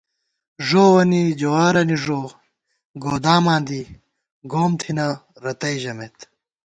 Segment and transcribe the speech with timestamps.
[0.67, 2.35] ݫووَنی جوارَنی ݫو یا
[3.03, 3.81] گوداماں دی،
[4.51, 5.07] گوم تھنہ
[5.43, 6.17] رتئ ژَمېت